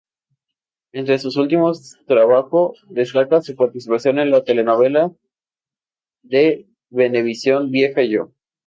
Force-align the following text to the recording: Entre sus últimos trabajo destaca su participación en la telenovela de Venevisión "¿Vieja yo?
Entre 0.93 1.19
sus 1.19 1.37
últimos 1.37 1.95
trabajo 2.07 2.73
destaca 2.89 3.39
su 3.43 3.55
participación 3.55 4.17
en 4.17 4.31
la 4.31 4.43
telenovela 4.43 5.11
de 6.23 6.67
Venevisión 6.89 7.69
"¿Vieja 7.69 8.01
yo? 8.01 8.31